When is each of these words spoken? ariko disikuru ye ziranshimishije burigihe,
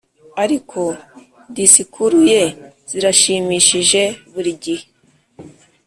ariko 0.43 0.81
disikuru 1.55 2.17
ye 2.31 2.43
ziranshimishije 2.89 4.01
burigihe, 4.31 4.85